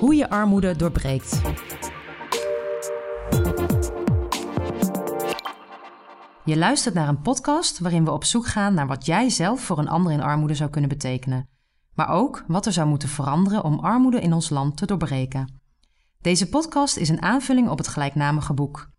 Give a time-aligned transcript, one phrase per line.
[0.00, 1.40] Hoe je armoede doorbreekt.
[6.44, 9.78] Je luistert naar een podcast waarin we op zoek gaan naar wat jij zelf voor
[9.78, 11.48] een ander in armoede zou kunnen betekenen.
[11.94, 15.60] Maar ook wat er zou moeten veranderen om armoede in ons land te doorbreken.
[16.20, 18.90] Deze podcast is een aanvulling op het gelijknamige boek.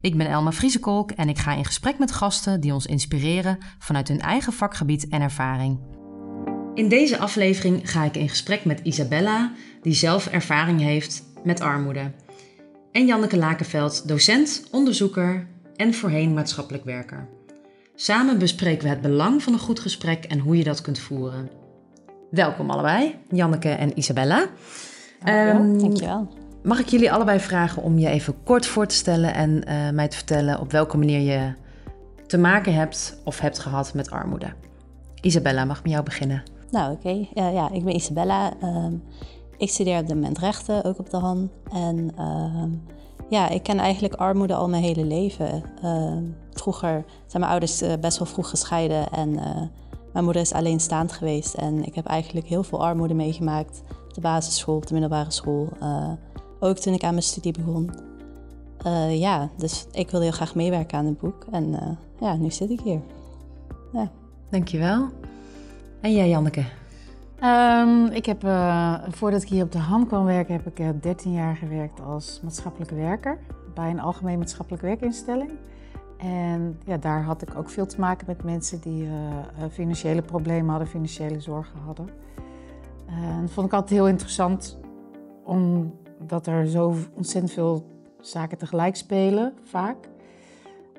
[0.00, 4.08] Ik ben Elma Vriesekolk en ik ga in gesprek met gasten die ons inspireren vanuit
[4.08, 6.01] hun eigen vakgebied en ervaring.
[6.74, 12.10] In deze aflevering ga ik in gesprek met Isabella, die zelf ervaring heeft met armoede.
[12.92, 15.46] En Janneke Lakenveld, docent, onderzoeker
[15.76, 17.28] en voorheen maatschappelijk werker.
[17.94, 21.50] Samen bespreken we het belang van een goed gesprek en hoe je dat kunt voeren.
[22.30, 24.46] Welkom allebei, Janneke en Isabella.
[25.24, 25.60] Dankjewel.
[25.60, 26.28] Um, Dankjewel.
[26.62, 30.08] Mag ik jullie allebei vragen om je even kort voor te stellen en uh, mij
[30.08, 31.52] te vertellen op welke manier je
[32.26, 34.52] te maken hebt of hebt gehad met armoede?
[35.20, 36.51] Isabella, mag ik met jou beginnen?
[36.72, 37.08] Nou, oké.
[37.08, 37.52] Okay.
[37.52, 38.52] Ja, ik ben Isabella.
[38.62, 38.86] Uh,
[39.56, 41.50] ik studeer op dit moment rechten, ook op de Han.
[41.72, 42.64] En uh,
[43.28, 45.62] ja, ik ken eigenlijk armoede al mijn hele leven.
[46.52, 49.62] vroeger zijn mijn ouders eh, best wel vroeg gescheiden en eh,
[50.12, 51.54] mijn moeder is alleenstaand geweest.
[51.54, 55.68] En ik heb eigenlijk heel veel armoede meegemaakt op de basisschool, op de middelbare school.
[56.60, 57.90] Ook toen ik aan mijn studie begon.
[59.10, 61.46] Ja, dus ik wilde heel graag meewerken aan het boek.
[61.50, 63.00] En ja, nu zit ik hier.
[63.92, 64.10] Ja.
[64.50, 65.08] Dankjewel.
[66.02, 66.64] En jij, Janneke?
[67.42, 71.32] Um, ik heb, uh, voordat ik hier op de hand kwam werken, heb ik 13
[71.32, 73.38] jaar gewerkt als maatschappelijke werker
[73.74, 75.50] bij een algemeen maatschappelijk werkinstelling.
[76.18, 79.08] En ja, daar had ik ook veel te maken met mensen die
[79.70, 82.08] financiële problemen hadden, financiële zorgen hadden.
[83.06, 84.78] en dat vond ik altijd heel interessant
[85.44, 87.86] om dat er zo ontzettend veel
[88.20, 89.96] zaken tegelijk spelen, vaak.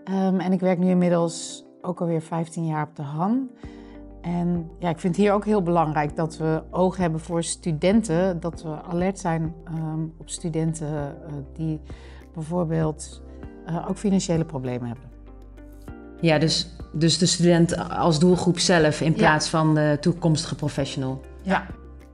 [0.09, 3.49] Um, en ik werk nu inmiddels ook alweer 15 jaar op de Han.
[4.23, 8.39] En ja, ik vind hier ook heel belangrijk dat we oog hebben voor studenten.
[8.39, 11.81] Dat we alert zijn um, op studenten uh, die
[12.33, 13.21] bijvoorbeeld
[13.69, 15.11] uh, ook financiële problemen hebben.
[16.21, 19.59] Ja, dus, dus de student als doelgroep zelf in plaats ja.
[19.59, 21.21] van de toekomstige professional.
[21.41, 21.65] Ja,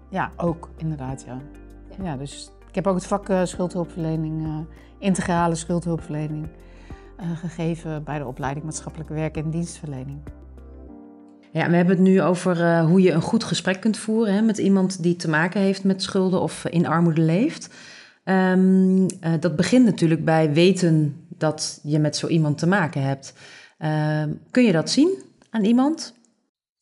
[0.09, 1.38] ja ook inderdaad, ja.
[2.03, 4.58] Ja, dus ik heb ook het vak uh, schuldhulpverlening, uh,
[4.98, 6.48] integrale schuldhulpverlening,
[7.19, 10.19] uh, gegeven bij de opleiding maatschappelijk werk en dienstverlening.
[11.52, 14.58] Ja, we hebben het nu over hoe je een goed gesprek kunt voeren hè, met
[14.58, 17.70] iemand die te maken heeft met schulden of in armoede leeft.
[18.26, 19.08] Um,
[19.40, 23.34] dat begint natuurlijk bij weten dat je met zo iemand te maken hebt.
[23.78, 26.14] Ehm, kun je dat zien aan iemand?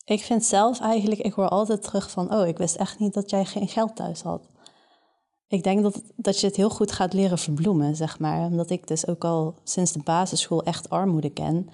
[0.06, 3.30] Ik vind zelf eigenlijk, ik hoor altijd terug van, oh, ik wist echt niet dat
[3.30, 4.50] jij geen geld thuis had.
[5.48, 8.40] Ik denk dat, dat je het heel goed gaat leren verbloemen, zeg maar.
[8.40, 11.70] Omdat ik dus ook al sinds de basisschool echt armoede ken.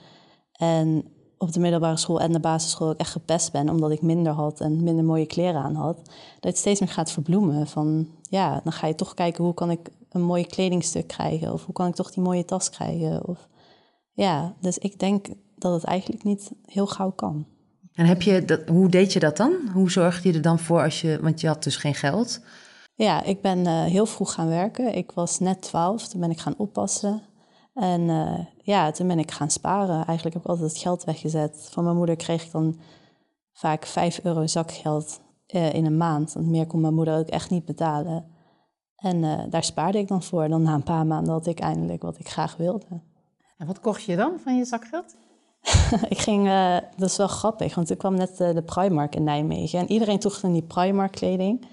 [0.53, 1.03] En
[1.37, 3.69] op de middelbare school en de basisschool ook echt gepest ben...
[3.69, 5.95] omdat ik minder had en minder mooie kleren aan had.
[6.39, 7.67] Dat het steeds meer gaat verbloemen.
[7.67, 11.53] Van ja, dan ga je toch kijken hoe kan ik een mooi kledingstuk krijgen...
[11.53, 13.27] of hoe kan ik toch die mooie tas krijgen.
[13.27, 13.47] Of,
[14.11, 15.27] ja, dus ik denk
[15.57, 17.45] dat het eigenlijk niet heel gauw kan.
[17.93, 19.53] En heb je dat, hoe deed je dat dan?
[19.73, 21.19] Hoe zorgde je er dan voor als je...
[21.21, 22.39] want je had dus geen geld...
[22.95, 24.95] Ja, ik ben uh, heel vroeg gaan werken.
[24.95, 27.21] Ik was net twaalf, toen ben ik gaan oppassen.
[27.73, 29.95] En uh, ja, toen ben ik gaan sparen.
[29.95, 31.67] Eigenlijk heb ik altijd het geld weggezet.
[31.71, 32.79] Van mijn moeder kreeg ik dan
[33.53, 36.33] vaak 5 euro zakgeld uh, in een maand.
[36.33, 38.31] Want meer kon mijn moeder ook echt niet betalen.
[38.95, 40.47] En daar spaarde ik dan voor.
[40.47, 42.85] Dan na een paar maanden had ik eindelijk wat ik graag wilde.
[43.57, 45.15] En wat kocht je dan van je zakgeld?
[46.09, 46.49] ik ging,
[46.97, 49.79] dat is wel grappig, want ik kwam net de Primark in Nijmegen.
[49.79, 51.65] En iedereen droeg dan die Primark kleding.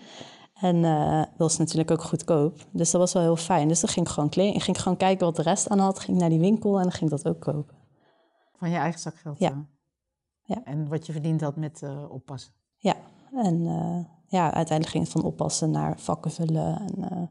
[0.61, 2.67] En uh, dat was natuurlijk ook goedkoop.
[2.73, 3.69] Dus dat was wel heel fijn.
[3.69, 4.31] Dus dan ging ik gewoon.
[4.31, 6.01] Ik ging gewoon kijken wat de rest aan had.
[6.01, 7.77] Ging naar die winkel en dan ging ik dat ook kopen.
[8.59, 9.39] Van je eigen zakgeld?
[9.39, 9.67] Ja.
[10.43, 10.65] ja.
[10.65, 12.53] En wat je verdiend had met uh, oppassen?
[12.77, 12.95] Ja.
[13.33, 17.31] En uh, ja, uiteindelijk ging het van oppassen naar vakken vullen en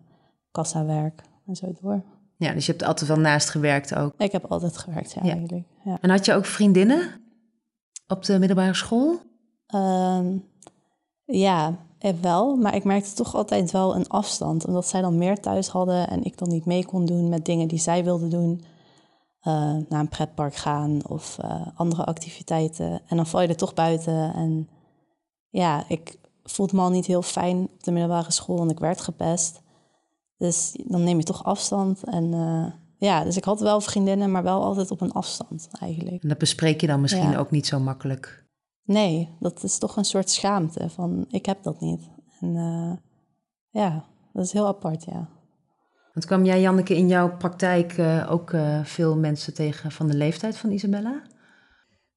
[0.52, 2.04] kassawerk en zo door.
[2.36, 4.14] Ja, dus je hebt altijd wel naast gewerkt ook?
[4.18, 5.32] Ik heb altijd gewerkt, ja, ja.
[5.32, 5.68] eigenlijk.
[5.84, 5.98] Ja.
[6.02, 7.22] En had je ook vriendinnen
[8.08, 9.20] op de middelbare school?
[9.76, 10.46] Um,
[11.26, 11.74] ja, eh,
[12.22, 14.66] wel, maar ik merkte toch altijd wel een afstand.
[14.66, 17.68] Omdat zij dan meer thuis hadden en ik dan niet mee kon doen met dingen
[17.68, 18.64] die zij wilden doen.
[19.48, 19.54] Uh,
[19.90, 23.02] naar een pretpark gaan of uh, andere activiteiten.
[23.08, 24.34] En dan val je er toch buiten.
[24.34, 24.70] En
[25.50, 29.02] ja, ik voelde me al niet heel fijn op de middelbare school, en ik werd
[29.02, 29.62] gepest.
[30.38, 32.04] Dus dan neem je toch afstand.
[32.04, 32.66] En uh,
[32.98, 36.24] ja, dus ik had wel vriendinnen, maar wel altijd op een afstand eigenlijk.
[36.24, 37.38] En dat bespreek je dan misschien ja.
[37.38, 38.48] ook niet zo makkelijk?
[38.90, 42.10] Nee, dat is toch een soort schaamte van ik heb dat niet.
[42.40, 42.94] En uh,
[43.70, 45.30] ja, dat is heel apart, ja.
[46.14, 50.16] Want kwam jij, Janneke, in jouw praktijk uh, ook uh, veel mensen tegen van de
[50.16, 51.22] leeftijd van Isabella?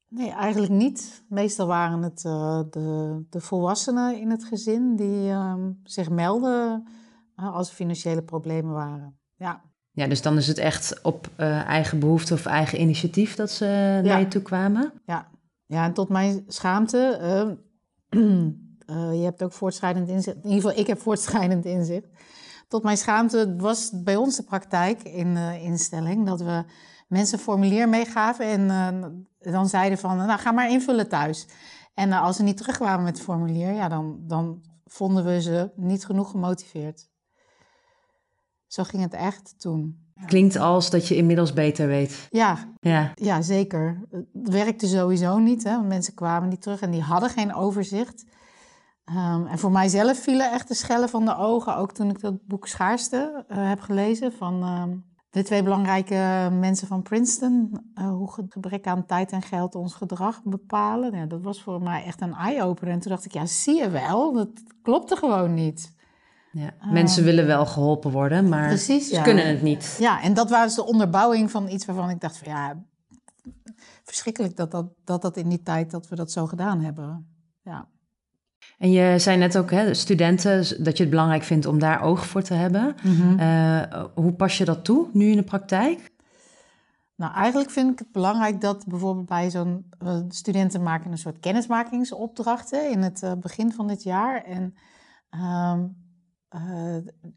[0.08, 1.24] Nee, eigenlijk niet.
[1.28, 6.88] Meestal waren het uh, de, de volwassenen in het gezin die uh, zich melden
[7.36, 9.18] uh, als er financiële problemen waren.
[9.36, 9.62] Ja.
[9.94, 13.66] Ja, dus dan is het echt op eh, eigen behoefte of eigen initiatief dat ze
[13.66, 14.00] ja.
[14.00, 14.92] naar je toe kwamen?
[15.06, 15.30] Ja.
[15.72, 16.98] Ja, en tot mijn schaamte,
[19.18, 22.08] je hebt ook voortschrijdend inzicht, in ieder geval ik heb voortschrijdend inzicht.
[22.68, 26.64] Tot mijn schaamte was bij ons de praktijk in de instelling dat we
[27.08, 28.60] mensen een formulier meegaven en
[29.40, 31.46] uh, dan zeiden van, nou ga maar invullen thuis.
[31.94, 36.04] En als ze niet terugkwamen met het formulier, ja, dan, dan vonden we ze niet
[36.04, 37.08] genoeg gemotiveerd.
[38.66, 40.01] Zo ging het echt toen.
[40.26, 42.28] Klinkt als dat je inmiddels beter weet.
[42.30, 43.12] Ja, ja.
[43.14, 44.00] ja zeker.
[44.10, 48.24] Het werkte sowieso niet, hè, want mensen kwamen niet terug en die hadden geen overzicht.
[49.04, 52.46] Um, en voor mijzelf vielen echt de schellen van de ogen, ook toen ik dat
[52.46, 54.80] boek Schaarste uh, heb gelezen van...
[54.80, 59.94] Um, de twee belangrijke mensen van Princeton, uh, hoe gebrek aan tijd en geld ons
[59.94, 61.16] gedrag bepalen.
[61.16, 62.92] Ja, dat was voor mij echt een eye-opener.
[62.92, 64.48] En toen dacht ik, ja, zie je wel, dat
[64.82, 65.94] klopte gewoon niet.
[66.52, 69.22] Ja, uh, mensen willen wel geholpen worden, maar precies, ze ja.
[69.22, 69.96] kunnen het niet.
[69.98, 72.82] Ja, en dat was de onderbouwing van iets waarvan ik dacht van ja,
[74.04, 77.26] verschrikkelijk dat dat, dat, dat in die tijd dat we dat zo gedaan hebben.
[77.62, 77.88] Ja.
[78.78, 82.26] En je zei net ook, hè, studenten, dat je het belangrijk vindt om daar oog
[82.26, 82.94] voor te hebben.
[83.02, 83.38] Mm -hmm.
[83.40, 86.10] uh, hoe pas je dat toe nu in de praktijk?
[87.16, 91.38] Nou, eigenlijk vind ik het belangrijk dat bijvoorbeeld bij zo'n uh, studenten maken een soort
[91.38, 94.44] kennismakingsopdrachten in het uh, begin van dit jaar.
[94.44, 94.74] En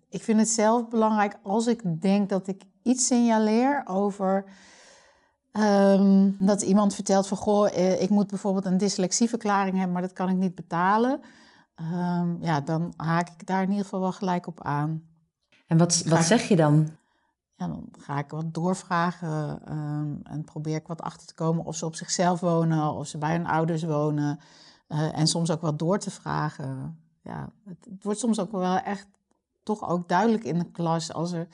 [0.09, 4.45] ik vind het zelf belangrijk als ik denk dat ik iets signaleer over
[5.59, 10.13] Um, dat iemand vertelt van, goh, eh, ik moet bijvoorbeeld een dyslexieverklaring hebben, maar dat
[10.13, 11.21] kan ik niet betalen.
[11.75, 15.03] Um, ja, dan haak ik daar in ieder geval wel gelijk op aan.
[15.67, 16.89] En wat, wat zeg je dan?
[17.55, 21.75] Ja, dan ga ik wat doorvragen um, en probeer ik wat achter te komen of
[21.75, 24.39] ze op zichzelf wonen, of ze bij hun ouders wonen.
[24.87, 26.99] Uh, en soms ook wat door te vragen.
[27.25, 29.07] Ja, het, wordt soms ook wel echt
[29.63, 31.47] toch ook duidelijk in de klas als er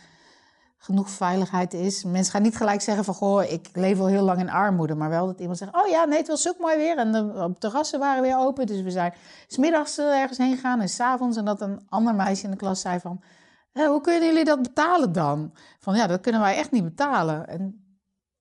[0.77, 2.03] genoeg veiligheid is.
[2.03, 4.95] Mensen gaan niet gelijk zeggen van, goh, ik leef al heel lang in armoede.
[4.95, 6.97] Maar wel dat iemand zegt, oh ja, nee, het was ook mooi weer.
[6.97, 8.67] En de terrassen waren weer open.
[8.67, 9.13] Dus we zijn
[9.47, 11.37] smiddags ergens heen gegaan en s'avonds.
[11.37, 13.21] En dat een ander meisje in de klas zei van,
[13.73, 15.53] hoe kunnen jullie dat betalen dan?
[15.79, 17.47] Van, ja, dat kunnen wij echt niet betalen.
[17.47, 17.85] En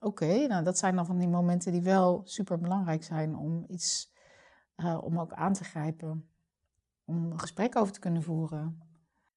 [0.00, 4.12] oké, nou, dat zijn dan van die momenten die wel super belangrijk zijn om iets,
[4.76, 6.30] uh, om ook aan te grijpen.
[7.10, 8.82] Om een gesprek over te kunnen voeren.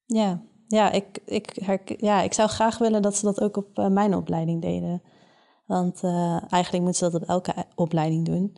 [0.06, 3.88] Ja, ja, ik, ik, ja, ik zou graag willen dat ze dat ook op uh,
[3.88, 5.02] mijn opleiding deden.
[5.66, 8.56] Want uh, eigenlijk moeten ze dat op elke opleiding doen.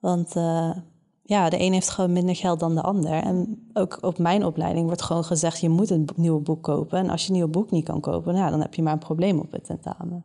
[0.00, 0.76] Want uh,
[1.22, 3.12] ja, de een heeft gewoon minder geld dan de ander.
[3.12, 6.98] En ook op mijn opleiding wordt gewoon gezegd: je moet een nieuw boek kopen.
[6.98, 8.98] En als je een nieuw boek niet kan kopen, nou, dan heb je maar een
[8.98, 10.24] probleem op het tentamen.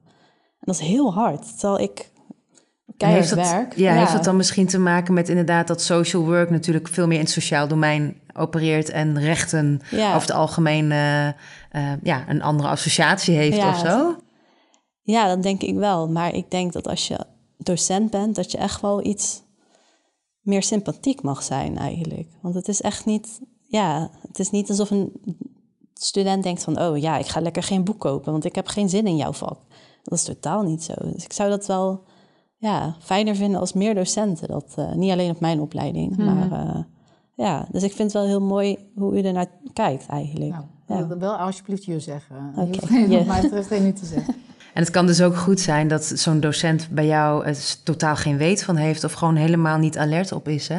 [0.59, 1.59] En dat is heel hard.
[1.59, 2.11] Terwijl ik
[3.03, 3.75] keihard heeft dat, werk.
[3.75, 7.07] Ja, ja, heeft dat dan misschien te maken met inderdaad dat social work natuurlijk veel
[7.07, 10.07] meer in het sociaal domein opereert en rechten ja.
[10.15, 11.31] over het algemeen uh, uh,
[12.03, 14.15] ja, een andere associatie heeft ja, of zo?
[15.01, 16.09] Ja, dat denk ik wel.
[16.09, 17.19] Maar ik denk dat als je
[17.57, 19.41] docent bent, dat je echt wel iets
[20.41, 22.27] meer sympathiek mag zijn eigenlijk.
[22.41, 25.11] Want het is echt niet, ja, het is niet alsof een
[25.93, 28.89] student denkt van, oh ja, ik ga lekker geen boek kopen, want ik heb geen
[28.89, 29.59] zin in jouw vak.
[30.03, 30.93] Dat is totaal niet zo.
[30.97, 32.03] Dus ik zou dat wel
[32.63, 34.47] ja, fijner vinden als meer docenten.
[34.47, 36.25] Dat, uh, niet alleen op mijn opleiding, Mhm.
[36.25, 36.75] maar uh,
[37.35, 37.67] ja.
[37.71, 40.51] Dus ik vind het wel heel mooi hoe u ernaar kijkt eigenlijk.
[40.51, 41.07] Nou, ja.
[41.07, 42.53] wil wel alsjeblieft je zeggen.
[42.55, 43.17] Oké, Je.
[43.17, 44.35] Wat mij betreft geen nu te zeggen.
[44.73, 48.37] En het kan dus ook goed zijn dat zo'n docent bij jou het totaal geen
[48.37, 50.67] weet van heeft of gewoon helemaal niet alert op is.
[50.67, 50.77] Hè?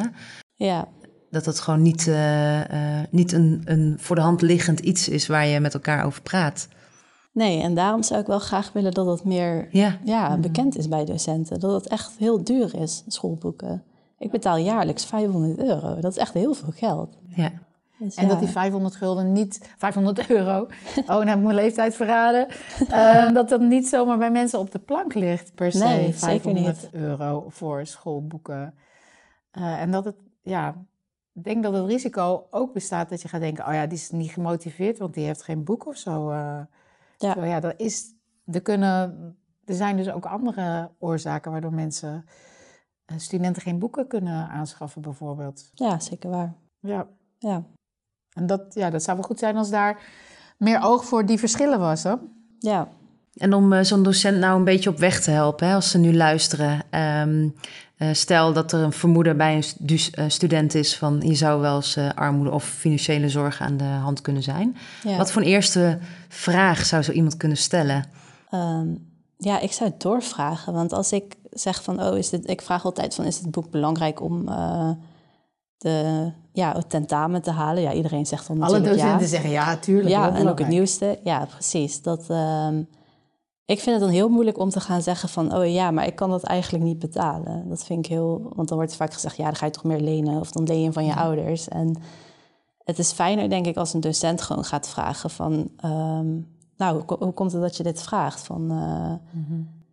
[0.55, 0.87] ja,
[1.29, 5.27] Dat het gewoon niet, eh, eh, niet een, een voor de hand liggend iets is
[5.27, 6.67] waar je met elkaar over praat.
[7.35, 10.87] Nee, en daarom zou ik wel graag willen dat het meer Ja, ja, bekend is
[10.87, 11.59] bij docenten.
[11.59, 13.83] Dat het echt heel duur is, schoolboeken.
[14.17, 15.99] Ik betaal jaarlijks 500 euro.
[15.99, 17.17] Dat is echt heel veel geld.
[17.35, 17.51] ja.
[17.99, 18.29] Dus En ja.
[18.29, 20.59] dat die 500 gulden niet, 500 euro,
[20.97, 22.47] oh, dan heb ik mijn leeftijd verraden.
[22.89, 25.83] Eh, dat dat niet zomaar bij mensen op de plank ligt, per se.
[25.83, 26.89] Nee, zeker 500 niet.
[26.91, 28.73] euro voor schoolboeken.
[29.51, 30.75] Eh, en dat het, ja,
[31.33, 34.09] ik denk dat het risico ook bestaat dat je gaat denken: oh ja, die is
[34.11, 36.29] niet gemotiveerd, want die heeft geen boek of zo.
[36.29, 36.59] eh.
[37.17, 37.45] Ja.
[37.45, 38.05] Ja, dat is,
[38.45, 42.25] er, kunnen, er zijn dus ook andere oorzaken waardoor mensen,
[43.05, 45.69] eh, studenten geen boeken kunnen aanschaffen, bijvoorbeeld.
[45.73, 46.53] ja, zeker waar.
[46.79, 47.07] Ja.
[47.37, 47.63] Ja,
[48.33, 50.03] En dat, ja, dat zou wel goed zijn als daar
[50.57, 52.03] meer oog voor die verschillen was.
[52.03, 52.13] Hè?
[52.59, 52.87] ja.
[53.35, 55.97] En om eh, zo'n docent nou een beetje op weg te helpen, hè, als ze
[55.97, 56.81] nu luisteren.
[56.89, 57.47] Ehm,
[57.97, 61.35] eh, stel dat er een vermoeden bij een stu- dus, eh, student is van je
[61.35, 64.77] zou wel eens eh, armoede of financiële zorgen aan de hand kunnen zijn.
[65.03, 65.17] ja.
[65.17, 65.99] Wat voor een eerste
[66.29, 68.05] vraag zou zo iemand kunnen stellen?
[68.49, 68.87] Ehm,
[69.37, 70.73] ja, ik zou het doorvragen.
[70.73, 73.69] Want als ik zeg van, oh, is dit, ik vraag altijd van, is het boek
[73.69, 74.89] belangrijk om uh,
[75.77, 77.81] de, ja, het tentamen te halen?
[77.83, 79.25] Ja, iedereen zegt dan Alle docenten ja.
[79.25, 80.09] zeggen ja, tuurlijk.
[80.09, 81.19] Ja, en ook het nieuwste.
[81.23, 82.01] Ja, precies.
[82.01, 82.67] Dat, uh,
[83.65, 86.15] ik vind het dan heel moeilijk om te gaan zeggen van, oh ja, maar ik
[86.15, 87.69] kan dat eigenlijk niet betalen.
[87.69, 89.99] Dat vind ik heel, want dan wordt vaak gezegd, ja, dan ga je toch meer
[89.99, 91.67] lenen of dan leen je van je ouders.
[91.67, 91.95] En
[92.83, 95.53] het is fijner, denk ik, als een docent gewoon gaat vragen van,
[95.85, 98.41] um, nou, hoe, hoe, komt het dat je dit vraagt?
[98.41, 99.83] Van, uh, mm -hmm.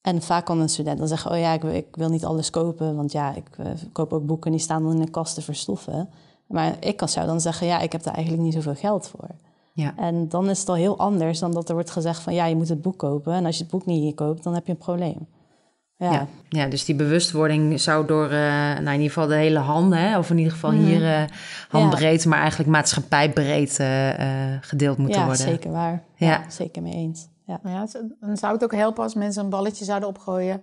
[0.00, 2.96] En vaak kan een student dan zeggen, oh ja, ik, ik wil niet alles kopen,
[2.96, 6.08] want ja, ik uh, koop ook boeken die staan dan in de kast te verstoffen.
[6.46, 9.28] Maar ik kan zou dan zeggen, ja, ik heb daar eigenlijk niet zoveel geld voor.
[9.74, 9.94] Ja.
[9.96, 12.56] En dan is het al heel anders dan dat er wordt gezegd van ja, je
[12.56, 13.32] moet het boek kopen.
[13.32, 15.26] En als je het boek niet hier koopt, dan heb je een probleem.
[15.96, 19.58] Ja, ja, ja dus die bewustwording zou door uh, nou in ieder geval de hele
[19.58, 21.22] handen, hè, of in ieder geval hier uh,
[21.68, 22.28] handbreed, ja.
[22.28, 24.10] maar eigenlijk maatschappijbreed uh,
[24.60, 25.46] gedeeld moeten ja, worden.
[25.46, 26.02] Zeker waar.
[26.16, 27.28] Ja, ja zeker mee eens.
[27.46, 27.60] Ja.
[27.64, 27.86] Ja,
[28.20, 30.62] dan zou het ook helpen als mensen een balletje zouden opgooien.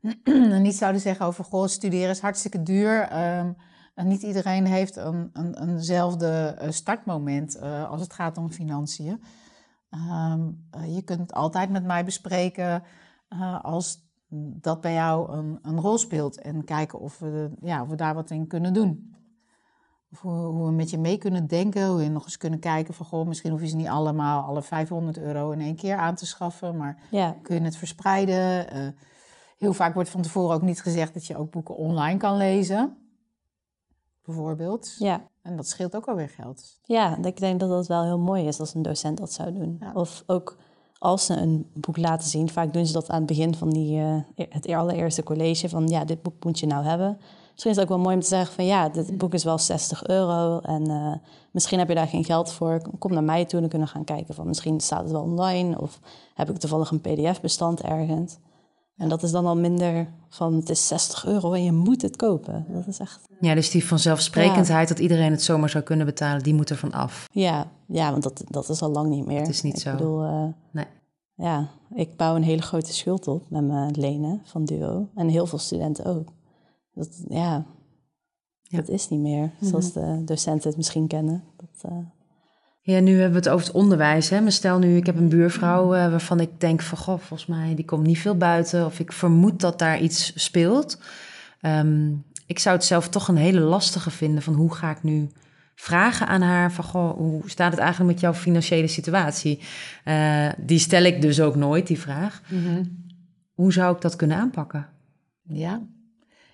[0.24, 3.08] en niet zouden zeggen over, goh, studeren is hartstikke duur.
[3.38, 3.56] Um,
[3.96, 9.22] en niet iedereen heeft een, een, eenzelfde startmoment uh, als het gaat om financiën.
[9.90, 12.82] Um, uh, je kunt het altijd met mij bespreken
[13.28, 14.04] uh, als
[14.60, 16.40] dat bij jou een, een, rol speelt.
[16.40, 19.14] En kijken of we, ja, of we daar wat in kunnen doen.
[20.12, 21.86] Of hoe, hoe, we met je mee kunnen denken.
[21.86, 23.06] Hoe we nog eens kunnen kijken van...
[23.06, 26.26] Goh, misschien hoef je ze niet allemaal alle 500 euro in één keer aan te
[26.26, 26.76] schaffen.
[26.76, 27.36] Maar ja.
[27.42, 28.66] kun je het verspreiden.
[29.58, 33.05] heel vaak wordt van tevoren ook niet gezegd dat je ook boeken online kan lezen
[34.26, 34.94] bijvoorbeeld.
[34.98, 35.22] Ja.
[35.42, 36.78] En dat scheelt ook alweer geld.
[36.82, 39.76] Ja, ik denk dat dat wel heel mooi is als een docent dat zou doen.
[39.80, 39.92] Ja.
[39.94, 40.56] Of ook
[40.98, 43.98] als ze een boek laten zien, vaak doen ze dat aan het begin van die,
[43.98, 47.18] uh, het allereerste college, van ja, dit boek moet je nou hebben.
[47.52, 49.58] Misschien is het ook wel mooi om te zeggen van ja, dit boek is wel
[49.58, 51.14] 60 euro en uh,
[51.50, 52.82] misschien heb je daar geen geld voor.
[52.98, 55.22] Kom naar mij toe en dan kunnen we gaan kijken van misschien staat het wel
[55.22, 56.00] online of
[56.34, 58.38] heb ik toevallig een pdf-bestand ergens.
[58.96, 62.16] En dat is dan al minder van het is 60 euro en je moet het
[62.16, 62.66] kopen.
[62.68, 63.20] Dat is echt.
[63.40, 64.94] Ja, dus die vanzelfsprekendheid ja.
[64.94, 67.28] dat iedereen het zomaar zou kunnen betalen, die moet er van af.
[67.32, 69.38] Ja, ja want dat, dat is al lang niet meer.
[69.38, 69.90] Het is niet ik zo.
[69.90, 70.86] Bedoel, uh, nee.
[71.34, 75.08] Ja, ik bouw een hele grote schuld op met mijn lenen van Duo.
[75.14, 76.28] En heel veel studenten ook.
[76.94, 77.64] Dat, ja,
[78.62, 78.76] ja.
[78.76, 79.68] dat is niet meer mm -hmm.
[79.68, 81.44] zoals de docenten het misschien kennen.
[81.56, 81.98] Dat, uh,
[82.86, 84.28] ja, nu hebben we het over het onderwijs.
[84.28, 84.40] Hè.
[84.40, 86.98] Maar stel nu, ik heb een buurvrouw uh, waarvan ik denk van...
[86.98, 88.84] goh, volgens mij, die komt niet veel buiten.
[88.84, 90.98] Of ik vermoed dat daar iets speelt.
[91.60, 94.42] Um, ik zou het zelf toch een hele lastige vinden...
[94.42, 95.30] van hoe ga ik nu
[95.74, 96.72] vragen aan haar...
[96.72, 99.60] van goh, hoe staat het eigenlijk met jouw financiële situatie?
[100.04, 102.40] Uh, die stel ik dus ook nooit, die vraag.
[102.48, 103.04] Mm -hmm.
[103.54, 104.88] Hoe zou ik dat kunnen aanpakken?
[105.42, 105.82] Ja,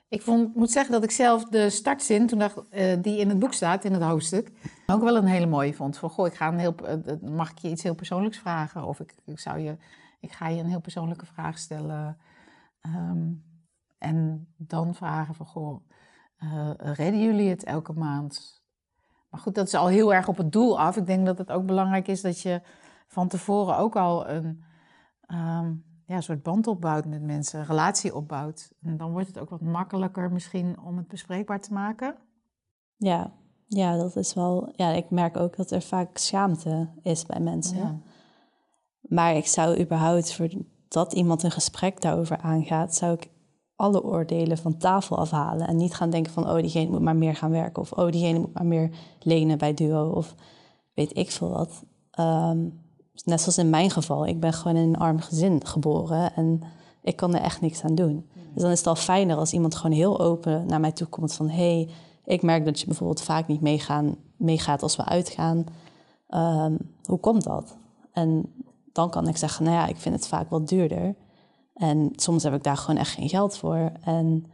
[0.08, 3.38] ik vond, moet zeggen dat ik zelf de startzin, toen dacht, uh, die in het
[3.38, 4.50] boek staat, in het hoofdstuk,
[4.92, 5.98] ook wel een hele mooie vond.
[5.98, 8.84] Van, goh, ik ga een heel, uh, mag ik je iets heel persoonlijks vragen?
[8.84, 9.76] Of ik, ik, zou je,
[10.20, 12.18] ik ga je een heel persoonlijke vraag stellen.
[12.86, 13.44] Um,
[13.98, 15.86] en dan vragen van, goh,
[16.38, 18.62] uh, redden jullie het elke maand?
[19.30, 20.96] Maar goed, dat is al heel erg op het doel af.
[20.96, 22.62] Ik denk dat het ook belangrijk is dat je
[23.06, 24.64] van tevoren ook al een...
[25.28, 28.72] Um, ja, soort band opbouwt met mensen, een relatie opbouwt.
[28.82, 32.16] En dan wordt het ook wat makkelijker misschien om het bespreekbaar te maken.
[32.96, 33.32] Ja,
[33.74, 34.72] ja dat is wel.
[34.76, 37.76] Ja, ik merk ook dat er vaak schaamte is bij mensen.
[37.76, 37.98] Ja.
[39.00, 43.30] Maar ik zou überhaupt, voordat iemand een gesprek daarover aangaat, zou ik
[43.76, 45.66] alle oordelen van tafel afhalen.
[45.66, 47.82] En niet gaan denken van, oh, diegene moet maar meer gaan werken.
[47.82, 50.10] Of, oh, diegene moet maar meer lenen bij Duo.
[50.10, 50.34] Of
[50.94, 51.82] weet ik veel wat.
[52.20, 52.80] Um,
[53.24, 56.62] net zoals in mijn geval, ik ben gewoon in een arm gezin geboren en
[57.02, 58.28] ik kan er echt niks aan doen.
[58.54, 61.34] Dus dan is het al fijner als iemand gewoon heel open naar mij toe komt
[61.34, 61.48] van...
[61.48, 61.88] hé, hey,
[62.24, 65.64] ik merk dat je bijvoorbeeld vaak niet meegaan, meegaat als we uitgaan.
[66.28, 67.76] Um, hoe komt dat?
[68.12, 68.52] En
[68.92, 71.14] dan kan ik zeggen, nou ja, ik vind het vaak wat duurder.
[71.74, 73.92] En soms heb ik daar gewoon echt geen geld voor.
[74.02, 74.46] En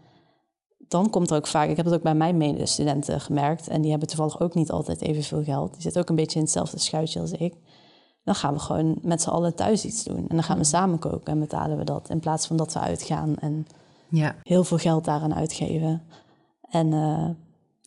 [0.79, 3.69] dan komt er ook vaak, ik heb het ook bij mijn medestudenten gemerkt...
[3.69, 5.73] en die hebben toevallig ook niet altijd evenveel geld.
[5.73, 7.55] Die zitten ook een beetje in hetzelfde schuitje als ik
[8.29, 10.17] dan gaan we gewoon met z'n allen thuis iets doen.
[10.29, 12.11] En dan gaan we samen koken en betalen we dat.
[12.11, 13.67] In plaats van dat we uitgaan en
[14.09, 14.35] ja.
[14.43, 16.03] heel veel geld daaraan uitgeven.
[16.71, 17.29] En, uh,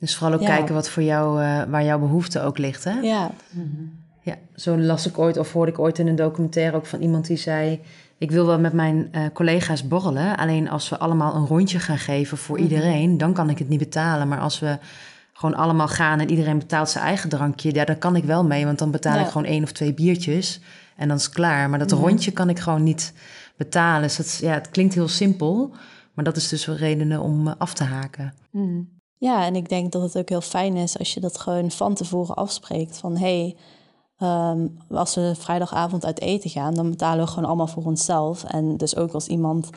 [0.01, 0.55] dus vooral ook ja.
[0.55, 2.99] kijken wat voor jou, uh, waar jouw behoefte ook ligt, hè?
[2.99, 3.31] Ja.
[3.49, 3.99] Mm-hmm.
[4.21, 7.27] Ja, zo las ik ooit, of hoorde ik ooit in een documentaire ook van iemand
[7.27, 7.79] die zei...
[8.17, 10.37] ik wil wel met mijn uh, collega's borrelen...
[10.37, 12.71] alleen als we allemaal een rondje gaan geven voor mm-hmm.
[12.73, 13.17] iedereen...
[13.17, 14.27] dan kan ik het niet betalen.
[14.27, 14.77] Maar als we
[15.33, 17.73] gewoon allemaal gaan en iedereen betaalt zijn eigen drankje...
[17.73, 19.21] ja, daar kan ik wel mee, want dan betaal Ja.
[19.21, 20.61] ik gewoon één of twee biertjes...
[20.95, 21.69] en dan is het klaar.
[21.69, 22.01] Maar dat Mhm.
[22.01, 23.13] rondje kan ik gewoon niet
[23.57, 24.01] betalen.
[24.01, 25.73] Dus dat, ja, het klinkt heel simpel...
[26.13, 28.33] maar dat is dus wel redenen om eh, af te haken.
[29.21, 31.93] Ja, en ik denk dat het ook heel fijn is als je dat gewoon van
[31.93, 32.97] tevoren afspreekt.
[32.97, 33.55] Van hé, hey,
[34.17, 38.43] ehm, als we vrijdagavond uit eten gaan, dan betalen we gewoon allemaal voor onszelf.
[38.43, 39.69] En dus ook als iemand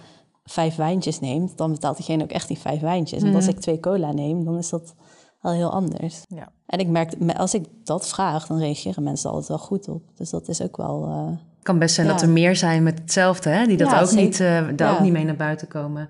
[0.45, 3.23] vijf wijntjes neemt, dan betaalt diegene ook echt die vijf wijntjes.
[3.23, 3.55] En als Mhm.
[3.55, 4.95] ik twee cola neem, dan is dat
[5.41, 6.23] wel heel anders.
[6.29, 6.49] Ja.
[6.67, 10.03] En ik merk, me- als ik dat vraag, dan reageren mensen altijd wel goed op.
[10.15, 11.05] Dus dat is ook wel...
[11.07, 12.13] eh, Het kan best zijn Ja.
[12.13, 13.67] dat er meer zijn met hetzelfde, hè?
[13.67, 14.23] die dat Ja, ook zeker.
[14.25, 16.09] niet, eh, daar ook niet mee naar buiten komen.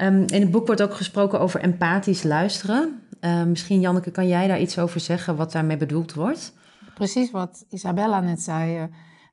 [0.00, 3.02] Ehm, in het boek wordt ook gesproken over empathisch luisteren.
[3.20, 6.54] Eh, misschien, Janneke, kan jij daar iets over zeggen wat daarmee bedoeld wordt?
[6.94, 8.84] Precies wat Isabella net zei, eh,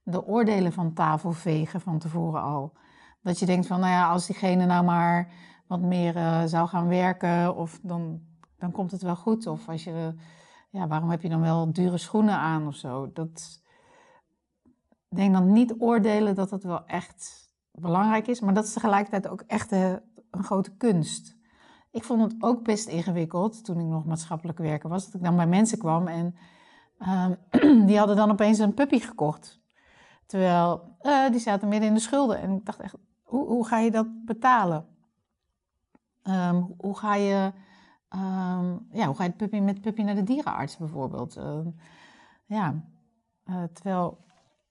[0.04, 2.74] de oordelen van tafel vegen van tevoren al.
[3.22, 5.32] Dat je denkt van, nou ja, als diegene nou maar
[5.68, 8.22] wat meer eh, zou gaan werken, of dan,
[8.58, 9.48] dan komt het wel goed.
[9.48, 10.14] Of als je,
[10.70, 13.12] ja, waarom heb je dan wel dure schoenen aan of zo?
[13.14, 13.62] Dat,
[15.10, 19.44] denk dan niet oordelen dat het wel echt belangrijk is, maar dat is tegelijkertijd ook
[19.48, 19.94] echt eh,
[20.38, 21.36] een grote kunst.
[21.92, 25.36] Ik vond het ook best ingewikkeld toen ik nog maatschappelijk werker was, dat ik dan
[25.36, 26.36] bij mensen kwam en
[26.98, 27.34] Ehm,
[27.88, 29.60] die hadden dan opeens een puppy gekocht.
[30.26, 32.42] Terwijl eh, die zaten midden in de schulden.
[32.42, 34.86] En ik dacht echt, hoe, hoe ga je dat betalen?
[36.24, 37.52] Ehm, hoe ga je,
[38.10, 41.40] ehm, ja, hoe ga je het puppy, met puppy naar de dierenarts bijvoorbeeld?
[42.46, 42.84] Ja,
[43.44, 44.26] eh, terwijl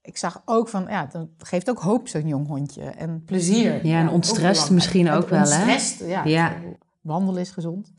[0.07, 2.83] ik zag ook van, ja, het geeft ook hoop zo'n jong hondje.
[2.83, 3.85] En plezier.
[3.85, 5.45] Ja, en ook ontstrest misschien En ook wel, hè?
[5.45, 6.23] ontstrest, ja.
[6.23, 6.57] Ja.
[7.01, 7.93] Wandelen is gezond.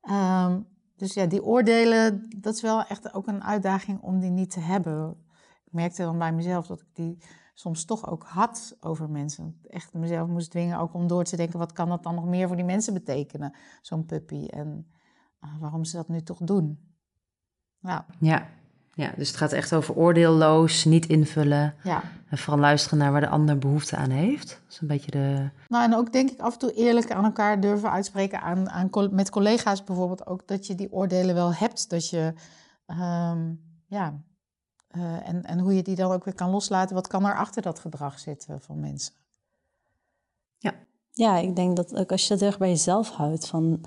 [0.00, 0.60] Ehm,
[0.96, 4.60] dus ja, die oordelen, dat is wel echt ook een uitdaging om die niet te
[4.60, 5.16] hebben.
[5.64, 7.18] Ik merkte dan bij mezelf dat ik die
[7.54, 9.60] soms toch ook had over mensen.
[9.68, 12.46] Echt mezelf moest dwingen ook om door te denken, wat kan dat dan nog meer
[12.46, 14.46] voor die mensen betekenen, zo'n puppy.
[14.46, 14.86] En
[15.38, 16.78] ah, waarom ze dat nu toch doen.
[17.80, 18.48] Ja, Ja.
[18.94, 22.02] Ja, dus het gaat echt over oordeelloos, niet invullen ja.
[22.28, 24.48] en vooral luisteren naar waar de ander behoefte aan heeft.
[24.48, 25.48] Dat is een beetje de...
[25.68, 28.40] Nou, en ook denk ik af en toe eerlijk aan elkaar durven uitspreken.
[28.40, 30.46] Aan, aan, met collega's bijvoorbeeld ook.
[30.46, 31.90] Dat je die oordelen wel hebt.
[31.90, 32.32] Dat je,
[32.86, 33.52] ehm,
[33.86, 34.20] ja.
[34.88, 36.94] eh, en, en hoe je die dan ook weer kan loslaten.
[36.94, 39.12] Wat kan er achter dat gedrag zitten van mensen?
[41.14, 43.46] ja, ik denk dat ook als je dat heel erg bij jezelf houdt.
[43.46, 43.80] Van,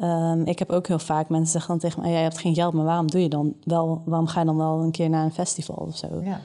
[0.00, 2.10] ehm, ik heb ook heel vaak mensen zeggen dan tegen mij...
[2.10, 4.02] jij hebt geen geld, maar waarom doe je dan wel...
[4.04, 6.22] waarom ga je dan wel een keer naar een festival of zo?
[6.22, 6.40] Ja.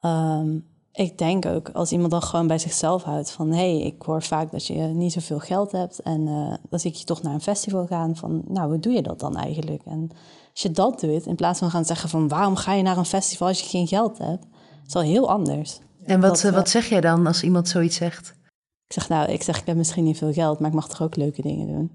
[0.00, 0.58] Ehm,
[0.92, 3.48] ik denk ook als iemand dan gewoon bij zichzelf houdt van...
[3.48, 5.98] hé, hey, ik hoor vaak dat je niet zoveel geld hebt...
[5.98, 8.42] en eh, dan zie ik je toch naar een festival gaan van...
[8.48, 9.82] nou, hoe doe je dat dan eigenlijk?
[9.84, 10.10] En
[10.52, 12.28] als je dat doet, in plaats van gaan zeggen van...
[12.28, 14.46] waarom ga je naar een festival als je geen geld hebt?
[14.86, 15.78] is wel heel anders.
[16.04, 18.34] En wat, Dat, eh, eh, wat zeg jij dan als iemand zoiets zegt?
[18.86, 20.58] Ik zeg, nou, ik zeg, ik heb misschien niet veel geld...
[20.58, 21.92] maar ik mag toch ook leuke dingen doen?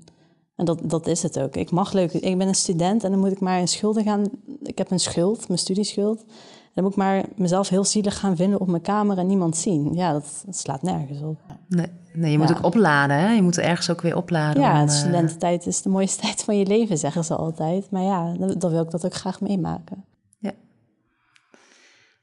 [0.56, 1.56] En dat, dat is het ook.
[1.56, 2.20] Ik mag leuke...
[2.20, 4.26] Ik ben een student en dan moet ik maar in schulden gaan...
[4.62, 6.26] Ik heb een schuld, mijn studieschuld...
[6.74, 9.94] Dan moet ik maar mezelf heel zielig gaan vinden op mijn kamer en niemand zien.
[9.94, 11.38] Ja, dat, dat slaat nergens op.
[11.68, 12.56] Nee, nee je moet Ja.
[12.58, 13.32] ook opladen, hè?
[13.32, 14.62] Je moet ergens ook weer opladen.
[14.62, 17.92] Ja, om, eh, studententijd is de mooiste tijd van je leven, zeggen ze altijd.
[17.92, 20.06] Maar ja, dan, dan wil ik dat ook graag meemaken.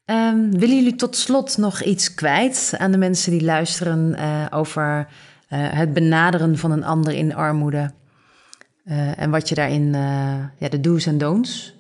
[0.05, 5.09] Ehm, willen jullie tot slot nog iets kwijt aan de mensen die luisteren eh, over
[5.49, 7.91] eh, het benaderen van een ander in armoede?
[8.91, 11.75] Eh, en wat je daarin, eh, ja, de do's en don'ts?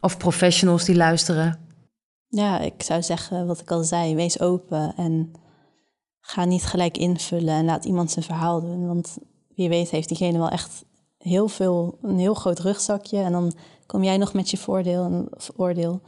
[0.00, 1.58] Of professionals die luisteren?
[2.28, 5.32] Ja, ik zou zeggen wat ik al zei, wees open en
[6.20, 8.86] ga niet gelijk invullen en laat iemand zijn verhaal doen.
[8.86, 9.18] Want
[9.54, 10.84] wie weet heeft diegene wel echt
[11.18, 13.52] heel veel, een heel groot rugzakje en dan
[13.86, 16.00] kom jij nog met je voordeel en, oordeel.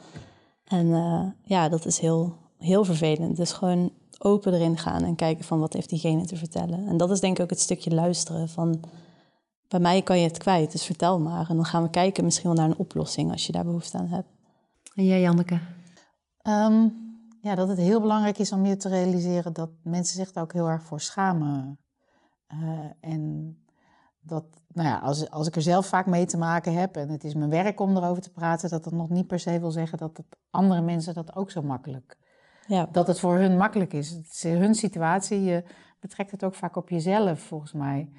[0.65, 3.37] En eh, ja, dat is heel, heel vervelend.
[3.37, 6.87] Dus gewoon open erin gaan en kijken van wat heeft diegene te vertellen.
[6.89, 8.81] En dat is denk ik ook het stukje luisteren van
[9.71, 11.49] bij mij kan je het kwijt, dus vertel maar.
[11.49, 14.09] En dan gaan we kijken misschien wel naar een oplossing als je daar behoefte aan
[14.09, 14.29] hebt.
[14.95, 15.61] En jij, Janneke?
[16.43, 16.89] Ehm,
[17.41, 20.53] ja, dat het heel belangrijk is om je te realiseren dat mensen zich daar ook
[20.53, 21.79] heel erg voor schamen.
[22.47, 22.59] Eh,
[23.01, 23.55] en
[24.21, 27.25] dat, nou ja, als, als ik er zelf vaak mee te maken heb en het
[27.25, 29.99] is mijn werk om erover te praten, dat dat nog niet per se wil zeggen
[29.99, 32.19] dat het andere mensen dat ook zo makkelijk,
[32.67, 34.11] Ja, dat het voor hun makkelijk is.
[34.11, 35.65] Het is hun situatie, je
[36.01, 38.11] betrekt het ook vaak op jezelf, volgens mij.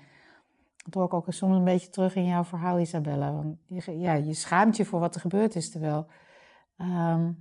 [0.84, 3.34] Dat hoor ik ook soms een beetje terug in jouw verhaal, Isabella.
[3.34, 6.08] Want je, ja, je schaamt je voor wat er gebeurd is, terwijl
[6.78, 7.32] ehm,